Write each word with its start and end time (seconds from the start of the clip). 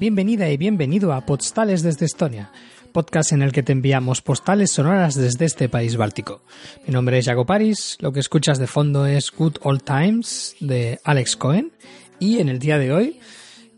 Bienvenida 0.00 0.48
y 0.48 0.56
bienvenido 0.56 1.12
a 1.12 1.26
Postales 1.26 1.82
desde 1.82 2.06
Estonia, 2.06 2.50
podcast 2.90 3.32
en 3.32 3.42
el 3.42 3.52
que 3.52 3.62
te 3.62 3.72
enviamos 3.72 4.22
postales 4.22 4.70
sonoras 4.70 5.14
desde 5.14 5.44
este 5.44 5.68
país 5.68 5.98
báltico. 5.98 6.42
Mi 6.86 6.94
nombre 6.94 7.18
es 7.18 7.26
Jago 7.26 7.44
Paris, 7.44 7.98
lo 8.00 8.10
que 8.10 8.20
escuchas 8.20 8.58
de 8.58 8.66
fondo 8.66 9.04
es 9.04 9.30
Good 9.30 9.58
Old 9.60 9.82
Times 9.82 10.56
de 10.58 10.98
Alex 11.04 11.36
Cohen 11.36 11.72
y 12.18 12.38
en 12.38 12.48
el 12.48 12.58
día 12.58 12.78
de 12.78 12.94
hoy 12.94 13.20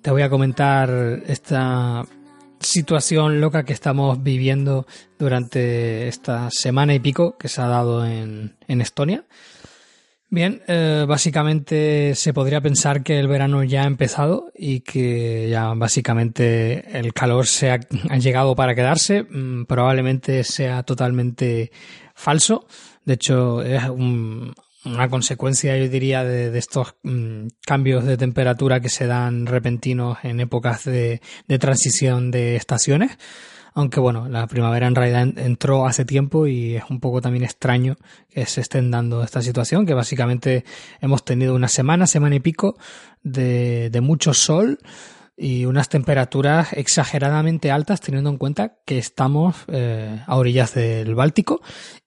te 0.01 0.12
voy 0.12 0.23
a 0.23 0.31
comentar 0.31 1.25
esta 1.27 2.05
situación 2.61 3.41
loca 3.41 3.64
que 3.64 3.73
estamos 3.73 4.23
viviendo 4.23 4.86
durante 5.19 6.07
esta 6.07 6.51
semana 6.53 6.95
y 6.95 7.01
pico 7.01 7.36
que 7.36 7.48
se 7.48 7.62
ha 7.62 7.67
dado 7.67 8.07
en 8.07 8.55
Estonia. 8.69 9.25
Bien, 10.33 10.63
eh, 10.67 11.05
básicamente 11.07 12.15
se 12.15 12.33
podría 12.33 12.63
pensar 12.63 13.03
que 13.03 13.19
el 13.19 13.29
verano 13.29 13.65
ya 13.65 13.83
ha 13.83 13.87
empezado 13.87 14.51
y 14.57 14.81
que 14.81 15.51
ya 15.51 15.75
básicamente 15.75 16.99
el 16.99 17.13
calor 17.13 17.47
se 17.47 17.71
ha, 17.71 17.79
llegado 18.17 18.57
para 18.57 18.75
quedarse. 18.75 19.25
Mm, 19.25 19.67
probablemente 19.67 20.43
sea 20.43 20.85
totalmente 20.85 21.71
falso. 22.15 22.67
De 23.05 23.13
hecho, 23.13 23.61
es 23.61 23.83
una 23.91 25.09
consecuencia, 25.11 25.77
yo 25.77 25.87
diría, 25.91 26.25
de, 26.25 26.57
estos 26.57 26.95
mm, 27.03 27.49
cambios 27.67 28.07
de 28.07 28.17
temperatura 28.17 28.81
que 28.81 28.89
se 28.89 29.07
dan 29.07 29.45
repentinos 29.45 30.17
en 30.23 30.41
épocas 30.41 30.87
de 30.87 31.21
transición 31.59 32.31
de 32.31 32.57
estaciones 32.57 33.19
aunque 33.75 34.01
bueno, 34.01 34.28
la 34.28 34.47
primavera 34.47 34.87
en 34.87 34.95
realidad 34.95 35.39
entró 35.39 35.87
hace 35.87 36.05
tiempo 36.05 36.47
y 36.47 36.77
es 36.77 36.84
un 36.91 37.01
poco 37.01 37.20
también 37.20 37.45
extraño 37.45 37.97
que 38.29 38.47
se 38.47 38.61
estén 38.61 38.91
dando 38.91 39.23
esta 39.23 39.42
situación, 39.42 39.87
que 39.87 39.95
básicamente 39.95 40.64
hemos 41.01 41.25
tenido 41.25 41.55
una 41.55 41.69
semana, 41.69 42.06
semana 42.06 42.37
y 42.37 42.41
pico 42.41 42.77
de, 43.23 43.91
de 43.91 44.01
mucho 44.01 44.34
sol 44.34 44.79
y 45.37 45.64
unas 45.64 45.89
temperaturas 45.89 46.73
exageradamente 46.73 47.70
altas 47.70 48.01
teniendo 48.01 48.31
en 48.31 48.39
cuenta 48.39 48.77
que 48.84 48.98
estamos 48.98 49.56
eh, 49.69 50.23
a 50.27 50.36
orillas 50.36 50.75
del 50.75 51.14
Báltico 51.14 51.62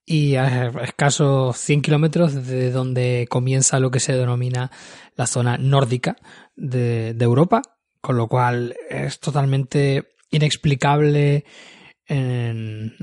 y 0.06 0.36
a 0.36 0.68
escasos 0.84 1.58
100 1.58 1.82
kilómetros 1.82 2.46
de 2.48 2.72
donde 2.72 3.28
comienza 3.30 3.80
lo 3.80 3.90
que 3.90 4.00
se 4.00 4.14
denomina 4.14 4.72
la 5.16 5.26
zona 5.26 5.58
nórdica 5.58 6.16
de, 6.56 7.14
de 7.16 7.26
Europa, 7.26 7.64
con 8.00 8.16
lo 8.16 8.28
cual 8.28 8.76
es 8.90 9.20
totalmente 9.20 10.15
inexplicable 10.30 11.46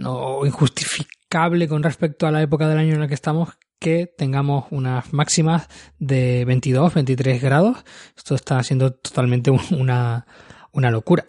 o 0.05 0.47
injustificable 0.47 1.67
con 1.69 1.83
respecto 1.83 2.27
a 2.27 2.31
la 2.31 2.43
época 2.43 2.69
del 2.69 2.79
año 2.79 2.95
en 2.95 3.01
la 3.01 3.09
que 3.09 3.15
estamos 3.15 3.49
que 3.83 4.07
tengamos 4.07 4.67
unas 4.71 5.13
máximas 5.13 5.69
de 5.99 6.45
22, 6.45 6.95
23 6.95 7.43
grados. 7.43 7.85
Esto 8.17 8.37
está 8.37 8.63
siendo 8.63 8.93
totalmente 8.93 9.51
una, 9.71 10.25
una 10.71 10.91
locura. 10.91 11.25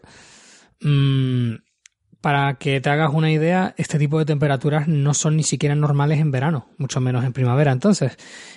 Mm, 0.81 1.55
para 2.23 2.53
que 2.53 2.79
te 2.79 2.89
hagas 2.89 3.11
una 3.13 3.31
idea, 3.31 3.75
este 3.75 3.99
tipo 3.99 4.17
de 4.17 4.23
temperaturas 4.23 4.87
no 4.87 5.13
son 5.13 5.35
ni 5.35 5.43
siquiera 5.43 5.75
normales 5.75 6.21
en 6.21 6.31
verano, 6.31 6.69
mucho 6.77 7.01
menos 7.01 7.25
en 7.25 7.33
primavera. 7.33 7.73
Entonces, 7.73 8.15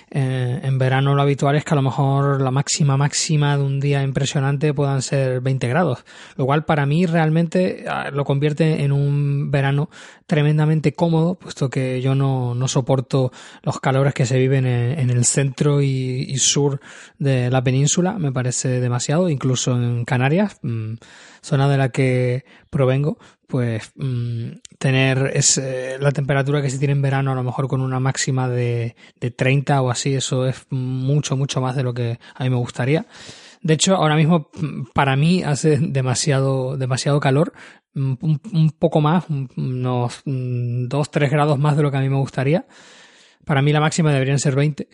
eh, 0.09 0.61
en 0.63 0.77
verano 0.77 1.13
lo 1.15 1.21
habitual 1.21 1.57
es 1.57 1.65
que 1.65 1.73
a 1.73 1.75
lo 1.75 1.81
mejor 1.81 2.39
la 2.39 2.49
máxima 2.49 2.95
máxima 2.95 3.57
de 3.57 3.63
un 3.63 3.81
día 3.81 4.03
impresionante 4.03 4.73
puedan 4.73 5.01
ser 5.01 5.41
20 5.41 5.67
grados, 5.67 6.05
lo 6.37 6.45
cual 6.45 6.63
para 6.63 6.85
mí 6.85 7.05
realmente 7.07 7.83
ah, 7.89 8.09
lo 8.09 8.23
convierte 8.23 8.85
en 8.85 8.93
un 8.93 9.51
verano 9.51 9.89
tremendamente 10.27 10.93
cómodo, 10.93 11.35
puesto 11.35 11.69
que 11.69 12.01
yo 12.01 12.15
no, 12.15 12.55
no 12.55 12.69
soporto 12.69 13.33
los 13.63 13.81
calores 13.81 14.13
que 14.13 14.25
se 14.25 14.39
viven 14.39 14.65
en, 14.65 15.09
el 15.09 15.25
centro 15.25 15.81
y, 15.81 16.37
sur 16.37 16.79
de 17.19 17.49
la 17.49 17.61
península, 17.61 18.13
me 18.13 18.31
parece 18.31 18.79
demasiado, 18.79 19.29
incluso 19.29 19.73
en 19.73 20.05
Canarias, 20.05 20.57
mm, 20.61 20.93
zona 21.41 21.67
de 21.67 21.77
la 21.77 21.89
que 21.89 22.45
provengo, 22.69 23.17
pues 23.47 23.91
mm, 23.95 24.49
tener 24.77 25.31
ese, 25.33 25.97
la 25.99 26.11
temperatura 26.11 26.61
que 26.61 26.69
se 26.69 26.77
tiene 26.77 26.91
en 26.91 27.01
verano 27.01 27.31
a 27.31 27.35
lo 27.35 27.43
mejor 27.43 27.67
con 27.67 27.81
una 27.81 27.99
máxima 27.99 28.49
de, 28.49 28.95
de 29.19 29.31
30 29.31 29.81
o 29.81 29.89
así, 29.89 30.13
eso 30.13 30.45
es 30.45 30.67
mucho, 30.69 31.37
mucho 31.37 31.61
más 31.61 31.75
de 31.75 31.83
lo 31.83 31.93
que 31.93 32.19
a 32.35 32.43
mí 32.43 32.49
me 32.49 32.57
gustaría. 32.57 33.05
De 33.61 33.73
hecho, 33.73 33.95
ahora 33.95 34.15
mismo 34.15 34.49
para 34.93 35.15
mí 35.15 35.43
hace 35.43 35.77
demasiado, 35.77 36.77
demasiado 36.77 37.19
calor, 37.19 37.53
un, 37.95 38.39
un 38.53 38.69
poco 38.77 39.01
más, 39.01 39.25
unos 39.29 40.23
2-3 40.25 41.29
grados 41.29 41.57
más 41.57 41.75
de 41.75 41.83
lo 41.83 41.91
que 41.91 41.97
a 41.97 42.01
mí 42.01 42.09
me 42.09 42.17
gustaría. 42.17 42.67
Para 43.45 43.61
mí 43.61 43.71
la 43.71 43.79
máxima 43.79 44.11
deberían 44.11 44.39
ser 44.39 44.55
20, 44.55 44.87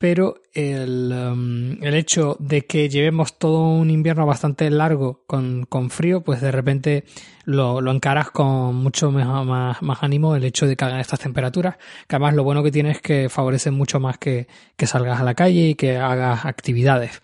pero 0.00 0.36
el, 0.54 1.12
um, 1.12 1.84
el, 1.84 1.92
hecho 1.92 2.34
de 2.40 2.62
que 2.62 2.88
llevemos 2.88 3.38
todo 3.38 3.68
un 3.68 3.90
invierno 3.90 4.24
bastante 4.24 4.70
largo 4.70 5.24
con, 5.26 5.66
con 5.66 5.90
frío, 5.90 6.22
pues 6.22 6.40
de 6.40 6.50
repente 6.50 7.04
lo, 7.44 7.82
lo 7.82 7.92
encaras 7.92 8.30
con 8.30 8.76
mucho 8.76 9.10
más, 9.10 9.82
más, 9.82 10.02
ánimo 10.02 10.34
el 10.34 10.44
hecho 10.44 10.66
de 10.66 10.74
que 10.74 10.86
hagan 10.86 11.00
estas 11.00 11.20
temperaturas, 11.20 11.76
que 12.08 12.16
además 12.16 12.32
lo 12.32 12.44
bueno 12.44 12.62
que 12.62 12.72
tiene 12.72 12.92
es 12.92 13.02
que 13.02 13.28
favorecen 13.28 13.74
mucho 13.74 14.00
más 14.00 14.16
que, 14.16 14.48
que 14.74 14.86
salgas 14.86 15.20
a 15.20 15.24
la 15.24 15.34
calle 15.34 15.68
y 15.68 15.74
que 15.74 15.98
hagas 15.98 16.46
actividades. 16.46 17.20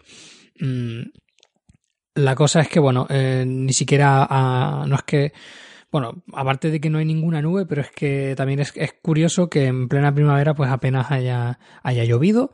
Mm, 0.60 1.00
la 2.16 2.34
cosa 2.34 2.60
es 2.60 2.68
que, 2.68 2.78
bueno, 2.78 3.06
eh, 3.08 3.44
ni 3.46 3.72
siquiera 3.72 4.26
ah, 4.28 4.84
no 4.86 4.96
es 4.96 5.02
que 5.04 5.32
bueno, 5.98 6.22
aparte 6.34 6.70
de 6.70 6.78
que 6.78 6.90
no 6.90 6.98
hay 6.98 7.06
ninguna 7.06 7.40
nube, 7.40 7.64
pero 7.64 7.80
es 7.80 7.90
que 7.90 8.34
también 8.36 8.60
es, 8.60 8.74
curioso 9.00 9.48
que 9.48 9.64
en 9.64 9.88
plena 9.88 10.12
primavera 10.12 10.52
pues 10.52 10.70
apenas 10.70 11.10
haya, 11.10 11.58
haya 11.82 12.04
llovido 12.04 12.50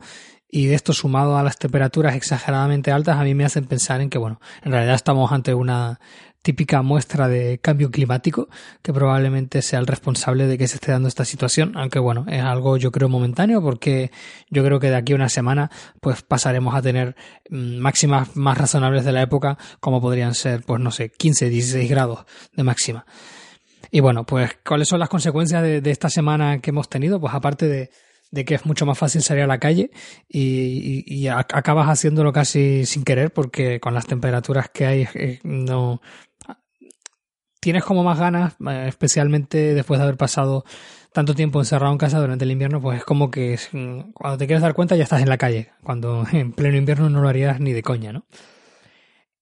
y 0.55 0.67
de 0.67 0.75
esto 0.75 0.93
sumado 0.93 1.35
a 1.35 1.41
las 1.41 1.57
temperaturas 1.57 2.15
exageradamente 2.15 2.91
altas 2.91 3.17
a 3.17 3.23
mí 3.23 3.33
me 3.33 3.43
hacen 3.43 3.65
pensar 3.65 4.01
en 4.01 4.11
que 4.11 4.19
bueno, 4.19 4.39
en 4.61 4.71
realidad 4.71 4.93
estamos 4.93 5.31
ante 5.31 5.55
una 5.55 5.99
típica 6.43 6.83
muestra 6.83 7.27
de 7.27 7.57
cambio 7.57 7.89
climático 7.89 8.49
que 8.83 8.93
probablemente 8.93 9.63
sea 9.63 9.79
el 9.79 9.87
responsable 9.87 10.45
de 10.45 10.59
que 10.59 10.67
se 10.67 10.75
esté 10.75 10.91
dando 10.91 11.07
esta 11.07 11.25
situación, 11.25 11.75
aunque 11.75 11.97
bueno, 11.97 12.25
es 12.29 12.43
algo 12.43 12.77
yo 12.77 12.91
creo 12.91 13.09
momentáneo 13.09 13.63
porque 13.63 14.11
yo 14.51 14.63
creo 14.63 14.79
que 14.79 14.91
de 14.91 14.95
aquí 14.95 15.13
a 15.13 15.15
una 15.15 15.29
semana 15.29 15.71
pues 15.99 16.21
pasaremos 16.21 16.75
a 16.75 16.83
tener 16.83 17.15
mm, 17.49 17.79
máximas 17.79 18.35
más 18.35 18.55
razonables 18.55 19.05
de 19.05 19.11
la 19.11 19.23
época 19.23 19.57
como 19.79 20.01
podrían 20.01 20.35
ser 20.35 20.61
pues 20.61 20.79
no 20.79 20.91
sé, 20.91 21.09
15, 21.09 21.49
16 21.49 21.89
grados 21.89 22.25
de 22.55 22.61
máxima. 22.61 23.07
Y 23.89 24.01
bueno, 24.01 24.23
pues 24.23 24.51
¿cuáles 24.63 24.87
son 24.87 24.99
las 24.99 25.09
consecuencias 25.09 25.63
de, 25.63 25.81
esta 25.89 26.09
semana 26.09 26.59
que 26.59 26.69
hemos 26.69 26.89
tenido? 26.89 27.19
Pues 27.19 27.33
aparte 27.33 27.67
de, 27.67 27.89
de 28.33 28.45
que 28.45 28.55
es 28.55 28.65
mucho 28.65 28.87
más 28.87 28.97
fácil 28.97 29.21
salir 29.21 29.43
a 29.43 29.47
la 29.47 29.59
calle 29.59 29.91
y, 30.27 31.27
acabas 31.27 31.87
haciéndolo 31.87 32.33
casi 32.33 32.83
sin 32.85 33.03
querer 33.03 33.31
porque 33.31 33.79
con 33.79 33.93
las 33.93 34.07
temperaturas 34.07 34.69
que 34.73 34.87
hay 34.87 35.07
eh, 35.13 35.39
no 35.43 36.01
tienes 37.59 37.83
como 37.83 38.03
más 38.03 38.19
ganas, 38.19 38.55
eh, 38.67 38.85
especialmente 38.87 39.75
después 39.75 39.99
de 39.99 40.03
haber 40.03 40.17
pasado 40.17 40.65
tanto 41.13 41.35
tiempo 41.35 41.59
encerrado 41.59 41.93
en 41.93 41.99
casa 41.99 42.19
durante 42.19 42.43
el 42.43 42.51
invierno, 42.51 42.81
pues 42.81 42.97
es 42.97 43.05
como 43.05 43.29
que 43.29 43.59
mm, 43.71 44.13
cuando 44.13 44.39
te 44.39 44.47
quieres 44.47 44.63
dar 44.63 44.73
cuenta 44.73 44.95
ya 44.95 45.03
estás 45.03 45.21
en 45.21 45.29
la 45.29 45.37
calle, 45.37 45.69
cuando 45.83 46.25
en 46.31 46.53
pleno 46.53 46.75
invierno 46.75 47.11
no 47.11 47.21
lo 47.21 47.29
harías 47.29 47.59
ni 47.59 47.71
de 47.71 47.83
coña, 47.83 48.11
¿no? 48.13 48.25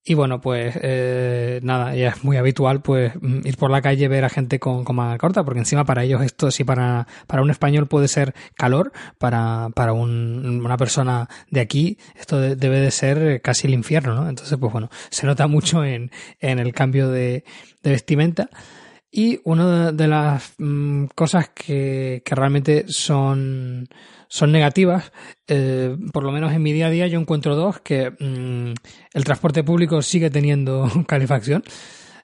Y 0.03 0.15
bueno, 0.15 0.41
pues 0.41 0.79
eh, 0.81 1.59
nada, 1.61 1.95
ya 1.95 2.09
es 2.09 2.23
muy 2.23 2.35
habitual 2.37 2.81
pues 2.81 3.13
mm, 3.21 3.45
ir 3.45 3.57
por 3.57 3.69
la 3.69 3.83
calle 3.83 4.07
ver 4.07 4.25
a 4.25 4.29
gente 4.29 4.59
con 4.59 4.83
coma 4.83 5.15
corta, 5.19 5.43
porque 5.43 5.59
encima 5.59 5.85
para 5.85 6.03
ellos 6.03 6.23
esto 6.23 6.49
sí 6.49 6.63
para, 6.63 7.07
para 7.27 7.43
un 7.43 7.51
español 7.51 7.87
puede 7.87 8.07
ser 8.07 8.33
calor, 8.55 8.93
para, 9.19 9.69
para 9.75 9.93
un, 9.93 10.61
una 10.65 10.77
persona 10.77 11.29
de 11.51 11.61
aquí 11.61 11.99
esto 12.15 12.39
debe 12.39 12.79
de 12.79 12.89
ser 12.89 13.41
casi 13.41 13.67
el 13.67 13.75
infierno, 13.75 14.15
¿no? 14.15 14.27
Entonces, 14.27 14.57
pues 14.59 14.71
bueno, 14.71 14.89
se 15.11 15.27
nota 15.27 15.45
mucho 15.45 15.85
en, 15.85 16.09
en 16.39 16.57
el 16.57 16.73
cambio 16.73 17.09
de, 17.09 17.43
de 17.83 17.91
vestimenta. 17.91 18.49
Y 19.11 19.41
una 19.43 19.91
de 19.91 20.07
las 20.07 20.53
mm, 20.57 21.07
cosas 21.15 21.49
que, 21.49 22.21
que, 22.23 22.35
realmente 22.35 22.85
son, 22.87 23.89
son 24.29 24.51
negativas, 24.53 25.11
eh, 25.47 25.97
por 26.13 26.23
lo 26.23 26.31
menos 26.31 26.53
en 26.53 26.63
mi 26.63 26.71
día 26.71 26.87
a 26.87 26.89
día 26.89 27.07
yo 27.07 27.19
encuentro 27.19 27.57
dos, 27.57 27.81
que 27.81 28.11
mm, 28.11 28.73
el 29.13 29.23
transporte 29.25 29.65
público 29.65 30.01
sigue 30.01 30.29
teniendo 30.29 30.89
calefacción. 31.07 31.61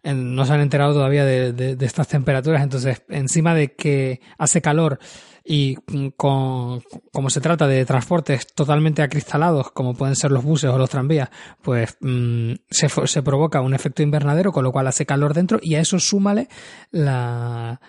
no 0.05 0.45
se 0.45 0.53
han 0.53 0.61
enterado 0.61 0.93
todavía 0.93 1.25
de, 1.25 1.51
de, 1.51 1.85
estas 1.85 2.07
temperaturas, 2.07 2.63
entonces 2.63 3.01
encima 3.09 3.53
de 3.53 3.73
que 3.73 4.21
hace 4.37 4.61
calor 4.61 4.99
y 5.47 5.77
mm, 5.87 6.09
con, 6.17 6.81
como 7.13 7.29
se 7.29 7.39
trata 7.39 7.67
de 7.67 7.85
transportes 7.85 8.47
totalmente 8.47 9.01
acristalados, 9.01 9.71
como 9.71 9.93
pueden 9.93 10.15
ser 10.15 10.31
los 10.31 10.43
buses 10.43 10.69
o 10.69 10.77
los 10.77 10.89
tranvías, 10.89 11.29
pues 11.61 11.95
mm, 12.01 12.53
se, 12.69 12.89
se, 12.89 13.23
provoca 13.23 13.61
un 13.61 13.73
efecto 13.73 14.03
invernadero, 14.03 14.51
con 14.51 14.65
lo 14.65 14.73
cual 14.73 14.87
hace 14.87 15.05
calor 15.05 15.33
dentro 15.33 15.59
y 15.61 15.75
a 15.75 15.79
eso 15.79 15.99
súmale 15.99 16.49
la, 16.91 17.79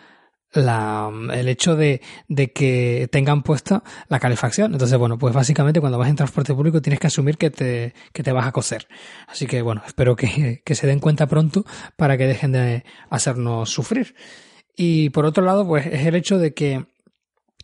la, 0.52 1.10
el 1.32 1.48
hecho 1.48 1.74
de, 1.74 2.00
de, 2.28 2.52
que 2.52 3.08
tengan 3.10 3.42
puesta 3.42 3.82
la 4.08 4.20
calefacción. 4.20 4.72
Entonces, 4.72 4.96
bueno, 4.96 5.18
pues 5.18 5.34
básicamente 5.34 5.80
cuando 5.80 5.98
vas 5.98 6.10
en 6.10 6.16
transporte 6.16 6.54
público 6.54 6.80
tienes 6.80 7.00
que 7.00 7.08
asumir 7.08 7.38
que 7.38 7.50
te, 7.50 7.92
que 8.12 8.22
te 8.22 8.30
vas 8.30 8.46
a 8.46 8.52
cocer. 8.52 8.86
Así 9.26 9.46
que, 9.46 9.62
bueno, 9.62 9.82
espero 9.84 10.14
que, 10.14 10.62
que 10.64 10.74
se 10.76 10.86
den 10.86 11.00
cuenta 11.00 11.26
pronto 11.26 11.64
para 11.96 12.16
que 12.16 12.26
dejen 12.28 12.52
de 12.52 12.84
hacernos 13.10 13.68
sufrir. 13.68 14.14
Y 14.76 15.10
por 15.10 15.24
otro 15.24 15.44
lado, 15.44 15.66
pues 15.66 15.86
es 15.86 16.06
el 16.06 16.14
hecho 16.14 16.38
de 16.38 16.54
que 16.54 16.86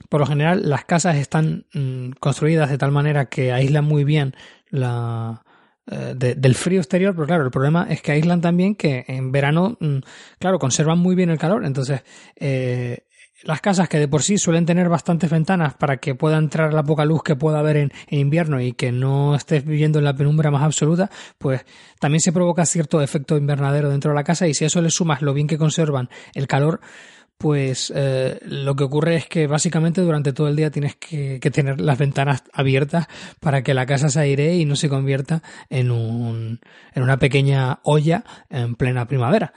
por 0.09 0.21
lo 0.21 0.27
general, 0.27 0.69
las 0.69 0.85
casas 0.85 1.17
están 1.17 1.67
mm, 1.73 2.11
construidas 2.21 2.71
de 2.71 2.79
tal 2.79 2.93
manera 2.93 3.27
que 3.27 3.53
aíslan 3.53 3.85
muy 3.85 4.05
bien 4.05 4.35
la, 4.71 5.45
eh, 5.87 6.15
del 6.17 6.55
frío 6.55 6.81
exterior, 6.81 7.15
pero 7.15 7.27
claro, 7.27 7.45
el 7.45 7.51
problema 7.51 7.87
es 7.91 8.01
que 8.01 8.13
aíslan 8.13 8.41
también 8.41 8.75
que 8.75 9.05
en 9.07 9.33
verano, 9.33 9.77
mm, 9.81 9.99
claro, 10.39 10.59
conservan 10.59 10.99
muy 10.99 11.15
bien 11.15 11.31
el 11.31 11.39
calor. 11.39 11.65
Entonces, 11.65 12.03
eh, 12.37 13.07
las 13.43 13.61
casas 13.61 13.89
que 13.89 13.99
de 13.99 14.09
por 14.09 14.23
sí 14.23 14.39
suelen 14.39 14.65
tener 14.65 14.89
bastantes 14.89 15.31
ventanas 15.31 15.75
para 15.75 15.99
que 15.99 16.15
pueda 16.15 16.39
entrar 16.39 16.73
la 16.73 16.83
poca 16.83 17.05
luz 17.05 17.23
que 17.23 17.37
pueda 17.37 17.59
haber 17.59 17.77
en, 17.77 17.93
en, 18.09 18.19
invierno 18.21 18.61
y 18.61 18.73
que 18.73 18.93
no 18.93 19.35
estés 19.35 19.65
viviendo 19.65 19.99
en 19.99 20.07
la 20.07 20.15
penumbra 20.15 20.51
más 20.51 20.63
absoluta, 20.63 21.11
pues 21.37 21.67
también 22.01 22.21
se 22.21 22.33
provoca 22.33 22.65
cierto 22.65 23.03
efecto 23.03 23.37
invernadero 23.37 23.91
dentro 23.91 24.13
de 24.13 24.15
la 24.15 24.25
casa 24.25 24.49
y 24.49 24.55
si 24.55 24.65
a 24.65 24.69
eso 24.69 24.81
le 24.81 24.91
sumas 24.91 25.21
lo 25.21 25.35
bien 25.35 25.47
que 25.47 25.59
conservan 25.59 26.09
el 26.35 26.47
calor, 26.47 26.81
pues 27.39 27.93
eh, 27.95 28.39
lo 28.43 28.75
que 28.77 28.85
ocurre 28.85 29.17
es 29.17 29.27
que 29.27 29.47
básicamente 29.47 30.01
durante 30.01 30.33
todo 30.33 30.49
el 30.49 30.57
día 30.57 30.71
tienes 30.71 30.97
que, 30.97 31.39
tener 31.53 31.81
las 31.81 31.99
ventanas 31.99 32.45
abiertas 32.53 33.07
para 33.41 33.63
que 33.63 33.75
la 33.75 33.87
casa 33.87 34.09
se 34.09 34.21
aire 34.21 34.57
y 34.57 34.65
no 34.65 34.77
se 34.77 34.89
convierta 34.89 35.43
en, 35.69 35.91
un, 35.91 36.61
en 36.95 37.03
una 37.03 37.19
pequeña 37.19 37.81
olla 37.83 38.25
en 38.49 38.77
plena 38.77 39.07
primavera. 39.07 39.53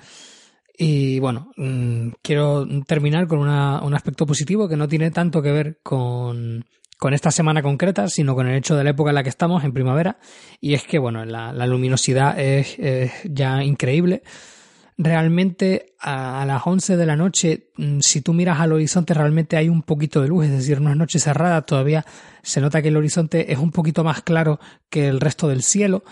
Y 0.78 1.20
bueno, 1.20 1.52
mm, 1.58 2.10
quiero 2.22 2.68
terminar 2.86 3.28
con 3.28 3.40
una, 3.40 3.82
un 3.82 3.94
aspecto 3.94 4.26
positivo 4.26 4.68
que 4.68 4.78
no 4.78 4.88
tiene 4.88 5.10
tanto 5.10 5.42
que 5.42 5.52
ver 5.52 5.80
con, 5.82 6.66
con 6.98 7.14
esta 7.14 7.32
semana 7.32 7.62
concreta, 7.62 8.10
sino 8.10 8.36
con 8.36 8.48
el 8.48 8.58
hecho 8.58 8.76
de 8.76 8.84
la 8.84 8.92
época 8.92 9.12
en 9.12 9.16
la 9.16 9.24
que 9.24 9.30
estamos, 9.30 9.64
en 9.64 9.74
primavera. 9.74 10.20
Y 10.60 10.74
es 10.74 10.84
que, 10.84 11.00
bueno, 11.00 11.26
la, 11.26 11.52
luminosidad 11.66 12.40
es 12.40 12.78
ya 13.24 13.64
increíble 13.64 14.24
realmente 14.98 15.94
a, 16.00 16.44
las 16.46 16.66
11 16.66 16.98
de 16.98 17.06
la 17.06 17.16
noche, 17.16 17.70
mm, 17.78 18.00
si 18.00 18.22
tú 18.22 18.34
miras 18.34 18.60
al 18.60 18.74
horizonte, 18.74 19.14
realmente 19.14 19.56
hay 19.56 19.70
un 19.70 19.84
poquito 19.84 20.22
de 20.22 20.28
luz, 20.28 20.46
es 20.46 20.52
decir, 20.52 20.82
no 20.82 20.90
es 20.90 20.98
noche 20.98 21.20
cerrada, 21.20 21.62
todavía 21.62 22.06
se 22.42 22.62
nota 22.62 22.82
que 22.82 22.88
el 22.88 22.98
horizonte 22.98 23.52
es 23.52 23.60
un 23.60 23.72
poquito 23.72 24.04
más 24.04 24.22
claro 24.24 24.60
que 24.90 25.08
el 25.08 25.20
resto 25.20 25.48
del 25.48 25.62
cielo, 25.62 26.04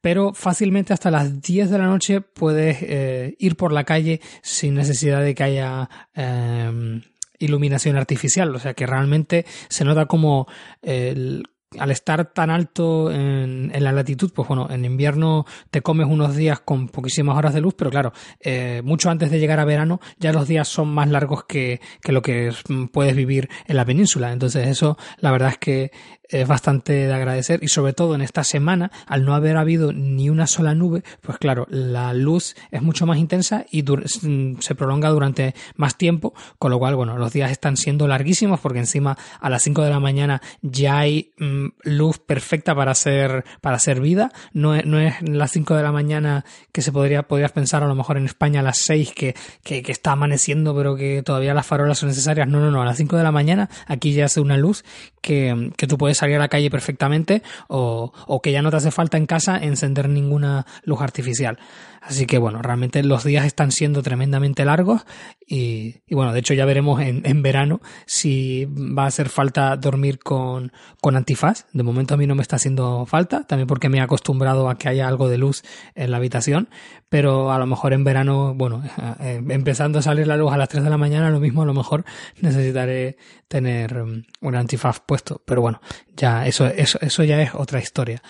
pero 0.00 0.34
fácilmente 0.34 0.92
hasta 0.92 1.10
las 1.10 1.40
10 1.40 1.70
de 1.70 1.78
la 1.78 1.86
noche 1.86 2.20
puedes 2.20 2.78
eh, 2.82 3.34
ir 3.38 3.56
por 3.56 3.72
la 3.72 3.84
calle 3.84 4.20
sin 4.42 4.74
necesidad 4.74 5.22
de 5.22 5.34
que 5.34 5.42
haya 5.42 5.88
em, 6.14 7.02
iluminación 7.38 7.96
artificial, 7.96 8.54
o 8.54 8.58
sea 8.58 8.74
que 8.74 8.86
realmente 8.86 9.46
se 9.68 9.84
nota 9.84 10.06
como 10.06 10.46
el 10.82 11.44
al 11.78 11.90
estar 11.90 12.32
tan 12.32 12.50
alto 12.50 13.10
en, 13.10 13.72
la 13.76 13.92
latitud, 13.92 14.32
pues 14.32 14.48
bueno, 14.48 14.68
en 14.70 14.84
invierno 14.84 15.44
te 15.70 15.82
comes 15.82 16.06
unos 16.06 16.36
días 16.36 16.60
con 16.60 16.88
poquísimas 16.88 17.36
horas 17.36 17.54
de 17.54 17.60
luz, 17.60 17.74
pero 17.76 17.90
claro, 17.90 18.12
eh, 18.40 18.82
mucho 18.84 19.10
antes 19.10 19.30
de 19.30 19.38
llegar 19.38 19.60
a 19.60 19.64
verano 19.64 20.00
ya 20.18 20.32
los 20.32 20.48
días 20.48 20.68
son 20.68 20.88
más 20.88 21.08
largos 21.08 21.44
que, 21.44 21.80
que 22.00 22.12
lo 22.12 22.22
que 22.22 22.52
puedes 22.92 23.16
vivir 23.16 23.48
en 23.66 23.76
la 23.76 23.84
península. 23.84 24.32
Entonces 24.32 24.68
eso, 24.68 24.96
la 25.18 25.30
verdad 25.32 25.50
es 25.50 25.58
que 25.58 25.90
es 26.28 26.46
bastante 26.46 26.92
de 26.92 27.12
agradecer 27.12 27.60
y 27.62 27.68
sobre 27.68 27.92
todo 27.92 28.14
en 28.14 28.20
esta 28.20 28.44
semana, 28.44 28.90
al 29.06 29.24
no 29.24 29.34
haber 29.34 29.56
habido 29.56 29.92
ni 29.92 30.28
una 30.28 30.46
sola 30.46 30.74
nube, 30.74 31.02
pues 31.20 31.38
claro, 31.38 31.66
la 31.70 32.12
luz 32.14 32.56
es 32.70 32.82
mucho 32.82 33.06
más 33.06 33.18
intensa 33.18 33.64
y 33.70 33.82
mm, 33.82 34.58
se 34.60 34.74
prolonga 34.74 35.08
durante 35.10 35.54
más 35.76 35.96
tiempo, 35.96 36.34
con 36.58 36.70
lo 36.70 36.78
cual, 36.78 36.96
bueno, 36.96 37.16
los 37.16 37.32
días 37.32 37.50
están 37.50 37.76
siendo 37.76 38.08
larguísimos 38.08 38.60
porque 38.60 38.78
encima 38.78 39.16
a 39.40 39.50
las 39.50 39.62
5 39.62 39.82
de 39.82 39.90
la 39.90 40.00
mañana 40.00 40.42
ya 40.62 40.98
hay 40.98 41.32
mm, 41.38 41.55
luz 41.82 42.18
perfecta 42.18 42.74
para 42.74 42.94
ser, 42.94 43.44
para 43.60 43.78
ser 43.78 44.00
vida, 44.00 44.32
no 44.52 44.74
es, 44.74 44.84
no 44.86 44.98
es 44.98 45.14
las 45.22 45.50
5 45.52 45.74
de 45.74 45.82
la 45.82 45.92
mañana 45.92 46.44
que 46.72 46.82
se 46.82 46.92
podría, 46.92 47.22
podrías 47.24 47.52
pensar 47.52 47.82
a 47.82 47.86
lo 47.86 47.94
mejor 47.94 48.16
en 48.16 48.26
España 48.26 48.60
a 48.60 48.62
las 48.62 48.78
6 48.78 49.12
que, 49.14 49.34
que, 49.62 49.82
que 49.82 49.92
está 49.92 50.12
amaneciendo 50.12 50.74
pero 50.74 50.96
que 50.96 51.22
todavía 51.22 51.54
las 51.54 51.66
farolas 51.66 51.98
son 51.98 52.08
necesarias, 52.08 52.48
no, 52.48 52.60
no, 52.60 52.70
no, 52.70 52.82
a 52.82 52.84
las 52.84 52.96
5 52.96 53.16
de 53.16 53.22
la 53.22 53.32
mañana 53.32 53.68
aquí 53.86 54.12
ya 54.12 54.26
hace 54.26 54.40
una 54.40 54.56
luz 54.56 54.84
que, 55.20 55.72
que 55.76 55.86
tú 55.86 55.98
puedes 55.98 56.18
salir 56.18 56.36
a 56.36 56.40
la 56.40 56.48
calle 56.48 56.70
perfectamente 56.70 57.42
o, 57.68 58.12
o 58.26 58.40
que 58.40 58.52
ya 58.52 58.62
no 58.62 58.70
te 58.70 58.76
hace 58.76 58.90
falta 58.90 59.16
en 59.16 59.26
casa 59.26 59.58
encender 59.58 60.08
ninguna 60.08 60.66
luz 60.84 61.00
artificial. 61.00 61.58
Así 62.06 62.26
que 62.26 62.38
bueno, 62.38 62.62
realmente 62.62 63.02
los 63.02 63.24
días 63.24 63.44
están 63.44 63.72
siendo 63.72 64.00
tremendamente 64.00 64.64
largos 64.64 65.04
y, 65.44 66.02
y 66.06 66.14
bueno, 66.14 66.32
de 66.32 66.38
hecho 66.38 66.54
ya 66.54 66.64
veremos 66.64 67.00
en, 67.00 67.22
en, 67.24 67.42
verano 67.42 67.80
si 68.06 68.64
va 68.66 69.04
a 69.04 69.08
hacer 69.08 69.28
falta 69.28 69.76
dormir 69.76 70.20
con, 70.20 70.72
con 71.00 71.16
antifaz. 71.16 71.45
De 71.72 71.82
momento 71.82 72.14
a 72.14 72.16
mí 72.16 72.26
no 72.26 72.34
me 72.34 72.42
está 72.42 72.56
haciendo 72.56 73.06
falta, 73.06 73.44
también 73.44 73.66
porque 73.66 73.88
me 73.88 73.98
he 73.98 74.00
acostumbrado 74.00 74.68
a 74.68 74.76
que 74.76 74.88
haya 74.88 75.08
algo 75.08 75.28
de 75.28 75.38
luz 75.38 75.62
en 75.94 76.10
la 76.10 76.16
habitación, 76.16 76.68
pero 77.08 77.52
a 77.52 77.58
lo 77.58 77.66
mejor 77.66 77.92
en 77.92 78.04
verano, 78.04 78.54
bueno, 78.54 78.82
eh, 79.20 79.42
empezando 79.48 79.98
a 79.98 80.02
salir 80.02 80.26
la 80.26 80.36
luz 80.36 80.52
a 80.52 80.56
las 80.56 80.68
3 80.68 80.84
de 80.84 80.90
la 80.90 80.96
mañana, 80.96 81.30
lo 81.30 81.40
mismo 81.40 81.62
a 81.62 81.66
lo 81.66 81.74
mejor 81.74 82.04
necesitaré 82.40 83.16
tener 83.48 84.02
um, 84.02 84.22
un 84.40 84.54
antifaz 84.54 85.00
puesto, 85.00 85.42
pero 85.44 85.60
bueno, 85.60 85.80
ya 86.16 86.46
eso, 86.46 86.66
eso, 86.66 86.98
eso 87.00 87.24
ya 87.24 87.40
es 87.40 87.54
otra 87.54 87.78
historia. 87.78 88.22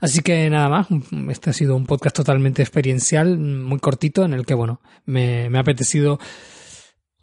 Así 0.00 0.20
que 0.20 0.50
nada 0.50 0.68
más, 0.68 0.88
este 1.30 1.50
ha 1.50 1.52
sido 1.52 1.76
un 1.76 1.86
podcast 1.86 2.16
totalmente 2.16 2.62
experiencial, 2.62 3.38
muy 3.38 3.78
cortito, 3.78 4.24
en 4.24 4.34
el 4.34 4.44
que, 4.44 4.54
bueno, 4.54 4.80
me, 5.04 5.48
me 5.50 5.58
ha 5.58 5.60
apetecido 5.60 6.18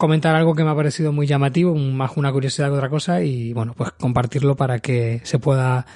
comentar 0.02 0.34
algo 0.34 0.56
que 0.56 0.64
me 0.64 0.70
ha 0.70 0.74
parecido 0.74 1.12
muy 1.12 1.28
llamativo, 1.28 1.76
más 1.76 2.16
una 2.16 2.32
curiosidad 2.32 2.70
que 2.70 2.74
otra 2.74 2.88
cosa, 2.88 3.22
y 3.22 3.52
bueno, 3.52 3.72
pues 3.76 3.92
compartirlo 3.92 4.56
para 4.56 4.80
que 4.80 5.20
se 5.22 5.38
pueda 5.38 5.86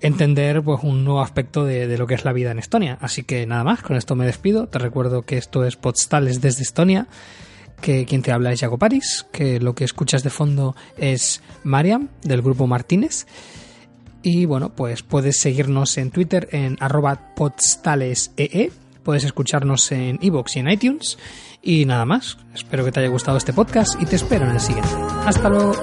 entender 0.00 0.62
pues 0.62 0.82
un 0.82 1.04
nuevo 1.04 1.20
aspecto 1.20 1.66
de, 1.66 1.98
lo 1.98 2.06
que 2.06 2.14
es 2.14 2.24
la 2.24 2.32
vida 2.32 2.52
en 2.52 2.58
Estonia. 2.58 2.96
Así 3.02 3.22
que 3.22 3.44
nada 3.46 3.62
más, 3.62 3.82
con 3.82 3.98
esto 3.98 4.16
me 4.16 4.24
despido. 4.24 4.66
Te 4.66 4.78
recuerdo 4.78 5.26
que 5.26 5.36
esto 5.36 5.66
es 5.66 5.76
Postales 5.76 6.40
desde 6.40 6.62
Estonia, 6.62 7.06
que 7.82 8.06
quien 8.06 8.22
te 8.22 8.32
habla 8.32 8.50
es 8.50 8.60
Jaco 8.60 8.78
Paris, 8.78 9.26
que 9.30 9.60
lo 9.60 9.74
que 9.74 9.84
escuchas 9.84 10.22
de 10.22 10.30
fondo 10.30 10.74
es 10.96 11.42
Mariam 11.62 12.08
del 12.22 12.40
grupo 12.40 12.66
Martínez. 12.66 13.26
Y 14.22 14.46
bueno, 14.46 14.70
pues 14.70 15.02
puedes 15.02 15.38
seguirnos 15.38 15.98
en 15.98 16.10
Twitter 16.10 16.48
en 16.52 16.78
arroba 16.80 17.34
postalesee, 17.36 18.72
puedes 19.02 19.24
escucharnos 19.24 19.90
en 19.92 20.18
iVoox 20.20 20.56
y 20.56 20.58
en 20.60 20.70
iTunes. 20.70 21.18
Y 21.62 21.84
nada 21.84 22.04
más, 22.06 22.38
espero 22.54 22.84
que 22.84 22.92
te 22.92 23.00
haya 23.00 23.08
gustado 23.08 23.36
este 23.36 23.52
podcast 23.52 24.00
y 24.00 24.06
te 24.06 24.16
espero 24.16 24.46
en 24.46 24.52
el 24.52 24.60
siguiente. 24.60 24.90
Hasta 25.26 25.48
luego. 25.48 25.74